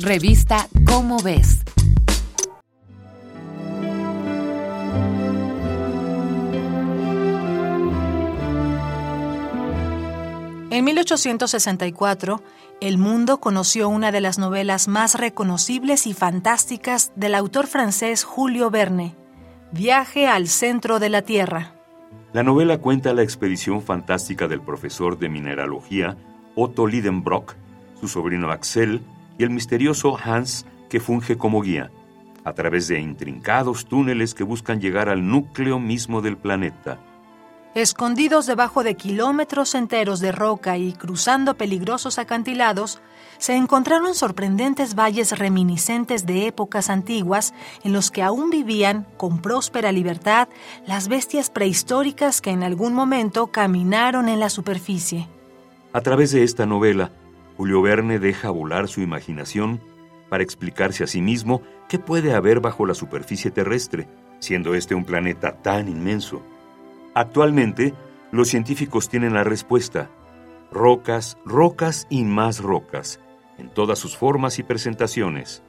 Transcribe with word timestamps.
Revista 0.00 0.66
Cómo 0.86 1.18
ves. 1.22 1.62
En 10.70 10.84
1864, 10.84 12.42
el 12.80 12.98
mundo 12.98 13.38
conoció 13.38 13.88
una 13.88 14.10
de 14.10 14.20
las 14.20 14.36
novelas 14.36 14.88
más 14.88 15.14
reconocibles 15.14 16.08
y 16.08 16.12
fantásticas 16.12 17.12
del 17.14 17.36
autor 17.36 17.68
francés 17.68 18.24
Julio 18.24 18.70
Verne, 18.70 19.14
Viaje 19.70 20.26
al 20.26 20.48
centro 20.48 20.98
de 20.98 21.08
la 21.08 21.22
Tierra. 21.22 21.76
La 22.32 22.42
novela 22.42 22.78
cuenta 22.78 23.14
la 23.14 23.22
expedición 23.22 23.80
fantástica 23.80 24.48
del 24.48 24.60
profesor 24.60 25.20
de 25.20 25.28
mineralogía 25.28 26.16
Otto 26.56 26.88
Lidenbrock, 26.88 27.54
su 28.00 28.08
sobrino 28.08 28.50
Axel 28.50 29.00
y 29.38 29.44
el 29.44 29.50
misterioso 29.50 30.16
Hans 30.22 30.66
que 30.88 31.00
funge 31.00 31.36
como 31.36 31.60
guía, 31.60 31.90
a 32.44 32.52
través 32.52 32.88
de 32.88 33.00
intrincados 33.00 33.86
túneles 33.86 34.34
que 34.34 34.44
buscan 34.44 34.80
llegar 34.80 35.08
al 35.08 35.26
núcleo 35.26 35.78
mismo 35.78 36.20
del 36.20 36.36
planeta. 36.36 37.00
Escondidos 37.74 38.46
debajo 38.46 38.84
de 38.84 38.94
kilómetros 38.94 39.74
enteros 39.74 40.20
de 40.20 40.30
roca 40.30 40.78
y 40.78 40.92
cruzando 40.92 41.56
peligrosos 41.56 42.20
acantilados, 42.20 43.00
se 43.38 43.56
encontraron 43.56 44.14
sorprendentes 44.14 44.94
valles 44.94 45.36
reminiscentes 45.36 46.24
de 46.24 46.46
épocas 46.46 46.88
antiguas 46.88 47.52
en 47.82 47.92
los 47.92 48.12
que 48.12 48.22
aún 48.22 48.50
vivían 48.50 49.08
con 49.16 49.42
próspera 49.42 49.90
libertad 49.90 50.48
las 50.86 51.08
bestias 51.08 51.50
prehistóricas 51.50 52.40
que 52.40 52.50
en 52.50 52.62
algún 52.62 52.94
momento 52.94 53.48
caminaron 53.48 54.28
en 54.28 54.38
la 54.38 54.50
superficie. 54.50 55.28
A 55.92 56.00
través 56.00 56.30
de 56.30 56.44
esta 56.44 56.66
novela, 56.66 57.10
Julio 57.56 57.82
Verne 57.82 58.18
deja 58.18 58.50
volar 58.50 58.88
su 58.88 59.00
imaginación 59.00 59.80
para 60.28 60.42
explicarse 60.42 61.04
a 61.04 61.06
sí 61.06 61.22
mismo 61.22 61.62
qué 61.88 61.98
puede 61.98 62.34
haber 62.34 62.60
bajo 62.60 62.86
la 62.86 62.94
superficie 62.94 63.50
terrestre, 63.50 64.08
siendo 64.40 64.74
este 64.74 64.94
un 64.94 65.04
planeta 65.04 65.62
tan 65.62 65.88
inmenso. 65.88 66.42
Actualmente, 67.14 67.94
los 68.32 68.48
científicos 68.48 69.08
tienen 69.08 69.34
la 69.34 69.44
respuesta. 69.44 70.10
Rocas, 70.72 71.38
rocas 71.44 72.08
y 72.10 72.24
más 72.24 72.58
rocas, 72.58 73.20
en 73.58 73.68
todas 73.68 74.00
sus 74.00 74.16
formas 74.16 74.58
y 74.58 74.64
presentaciones. 74.64 75.62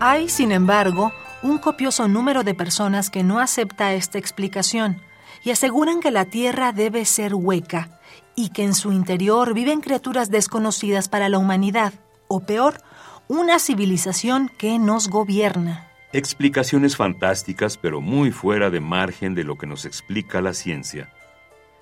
Hay, 0.00 0.30
sin 0.30 0.52
embargo, 0.52 1.12
un 1.42 1.58
copioso 1.58 2.08
número 2.08 2.42
de 2.44 2.54
personas 2.54 3.10
que 3.10 3.22
no 3.22 3.40
acepta 3.40 3.92
esta 3.92 4.18
explicación 4.18 5.02
y 5.44 5.50
aseguran 5.50 6.00
que 6.00 6.10
la 6.10 6.24
Tierra 6.24 6.72
debe 6.72 7.04
ser 7.04 7.34
hueca 7.34 8.00
y 8.34 8.50
que 8.50 8.64
en 8.64 8.74
su 8.74 8.92
interior 8.92 9.54
viven 9.54 9.80
criaturas 9.80 10.30
desconocidas 10.30 11.08
para 11.08 11.28
la 11.28 11.38
humanidad, 11.38 11.94
o 12.28 12.40
peor, 12.40 12.80
una 13.28 13.58
civilización 13.58 14.50
que 14.58 14.78
nos 14.78 15.08
gobierna. 15.08 15.88
Explicaciones 16.12 16.96
fantásticas, 16.96 17.76
pero 17.76 18.00
muy 18.00 18.30
fuera 18.30 18.70
de 18.70 18.80
margen 18.80 19.34
de 19.34 19.44
lo 19.44 19.56
que 19.56 19.66
nos 19.66 19.84
explica 19.84 20.40
la 20.40 20.54
ciencia. 20.54 21.12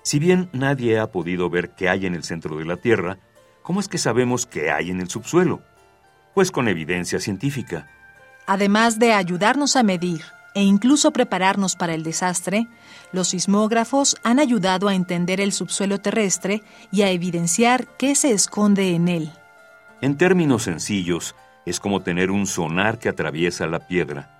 Si 0.01 0.19
bien 0.19 0.49
nadie 0.53 0.99
ha 0.99 1.11
podido 1.11 1.49
ver 1.49 1.71
qué 1.71 1.89
hay 1.89 2.05
en 2.05 2.15
el 2.15 2.23
centro 2.23 2.57
de 2.57 2.65
la 2.65 2.77
Tierra, 2.77 3.17
¿cómo 3.61 3.79
es 3.79 3.87
que 3.87 3.97
sabemos 3.97 4.45
qué 4.45 4.71
hay 4.71 4.91
en 4.91 5.01
el 5.01 5.09
subsuelo? 5.09 5.61
Pues 6.33 6.51
con 6.51 6.67
evidencia 6.67 7.19
científica. 7.19 7.87
Además 8.45 8.99
de 8.99 9.13
ayudarnos 9.13 9.75
a 9.75 9.83
medir 9.83 10.21
e 10.55 10.63
incluso 10.63 11.11
prepararnos 11.11 11.75
para 11.75 11.93
el 11.93 12.01
desastre, 12.01 12.67
los 13.11 13.27
sismógrafos 13.29 14.15
han 14.23 14.39
ayudado 14.39 14.87
a 14.87 14.95
entender 14.95 15.41
el 15.41 15.51
subsuelo 15.51 15.99
terrestre 15.99 16.63
y 16.91 17.03
a 17.03 17.11
evidenciar 17.11 17.87
qué 17.97 18.15
se 18.15 18.31
esconde 18.31 18.95
en 18.95 19.09
él. 19.09 19.31
En 20.01 20.17
términos 20.17 20.63
sencillos, 20.63 21.35
es 21.65 21.79
como 21.79 22.01
tener 22.01 22.31
un 22.31 22.47
sonar 22.47 22.99
que 22.99 23.09
atraviesa 23.09 23.67
la 23.67 23.87
piedra. 23.87 24.31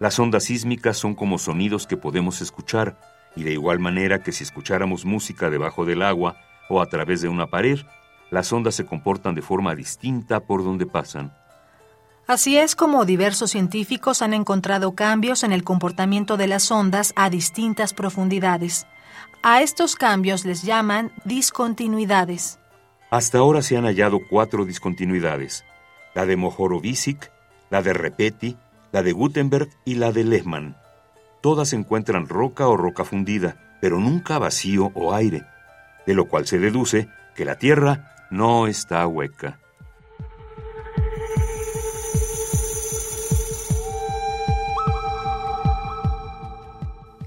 Las 0.00 0.18
ondas 0.18 0.44
sísmicas 0.44 0.96
son 0.96 1.14
como 1.14 1.38
sonidos 1.38 1.86
que 1.86 1.96
podemos 1.96 2.40
escuchar, 2.42 2.98
y 3.36 3.44
de 3.44 3.52
igual 3.52 3.78
manera 3.78 4.22
que 4.22 4.32
si 4.32 4.44
escucháramos 4.44 5.04
música 5.04 5.50
debajo 5.50 5.84
del 5.84 6.02
agua 6.02 6.36
o 6.68 6.80
a 6.80 6.86
través 6.86 7.22
de 7.22 7.28
una 7.28 7.46
pared, 7.46 7.78
las 8.30 8.52
ondas 8.52 8.74
se 8.74 8.86
comportan 8.86 9.34
de 9.34 9.42
forma 9.42 9.74
distinta 9.74 10.40
por 10.40 10.64
donde 10.64 10.86
pasan. 10.86 11.32
Así 12.26 12.56
es 12.56 12.74
como 12.74 13.04
diversos 13.04 13.50
científicos 13.50 14.22
han 14.22 14.32
encontrado 14.32 14.94
cambios 14.94 15.44
en 15.44 15.52
el 15.52 15.62
comportamiento 15.62 16.38
de 16.38 16.46
las 16.46 16.70
ondas 16.70 17.12
a 17.16 17.28
distintas 17.28 17.92
profundidades. 17.92 18.86
A 19.42 19.60
estos 19.60 19.94
cambios 19.94 20.46
les 20.46 20.62
llaman 20.62 21.12
discontinuidades. 21.26 22.58
Hasta 23.10 23.38
ahora 23.38 23.60
se 23.60 23.76
han 23.76 23.84
hallado 23.84 24.20
cuatro 24.30 24.64
discontinuidades, 24.64 25.64
la 26.14 26.24
de 26.24 26.36
Mohorovicic, 26.36 27.30
la 27.68 27.82
de 27.82 27.92
Repeti, 27.92 28.56
la 28.90 29.02
de 29.02 29.12
Gutenberg 29.12 29.68
y 29.84 29.96
la 29.96 30.10
de 30.10 30.24
Lehmann. 30.24 30.78
Todas 31.42 31.74
encuentran 31.74 32.26
roca 32.26 32.68
o 32.68 32.76
roca 32.78 33.04
fundida, 33.04 33.76
pero 33.82 34.00
nunca 34.00 34.38
vacío 34.38 34.92
o 34.94 35.12
aire, 35.14 35.44
de 36.06 36.14
lo 36.14 36.26
cual 36.26 36.46
se 36.46 36.58
deduce 36.58 37.06
que 37.36 37.44
la 37.44 37.58
Tierra 37.58 38.14
no 38.30 38.66
está 38.66 39.06
hueca. 39.06 39.58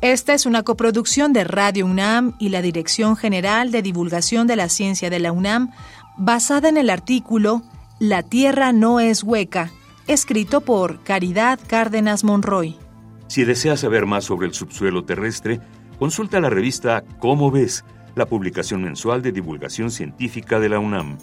Esta 0.01 0.35
es 0.35 0.45
una 0.45 0.61
coproducción 0.61 1.33
de 1.33 1.43
Radio 1.43 1.87
UNAM 1.87 2.35
y 2.37 2.49
la 2.49 2.61
Dirección 2.61 3.15
General 3.15 3.71
de 3.71 3.81
Divulgación 3.81 4.45
de 4.45 4.55
la 4.55 4.69
Ciencia 4.69 5.09
de 5.09 5.19
la 5.19 5.31
UNAM, 5.31 5.71
basada 6.17 6.69
en 6.69 6.77
el 6.77 6.91
artículo 6.91 7.63
La 7.97 8.21
Tierra 8.21 8.73
no 8.73 8.99
es 8.99 9.23
hueca, 9.23 9.71
escrito 10.05 10.61
por 10.61 11.01
Caridad 11.01 11.59
Cárdenas 11.65 12.23
Monroy. 12.23 12.77
Si 13.25 13.43
deseas 13.43 13.79
saber 13.79 14.05
más 14.05 14.25
sobre 14.25 14.45
el 14.45 14.53
subsuelo 14.53 15.03
terrestre, 15.03 15.61
consulta 15.97 16.39
la 16.39 16.51
revista 16.51 17.03
Cómo 17.17 17.49
ves, 17.49 17.83
la 18.13 18.27
publicación 18.27 18.83
mensual 18.83 19.23
de 19.23 19.31
divulgación 19.31 19.89
científica 19.89 20.59
de 20.59 20.69
la 20.69 20.77
UNAM. 20.77 21.17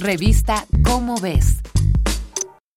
Revista 0.00 0.66
Cómo 0.82 1.16
ves. 1.16 1.59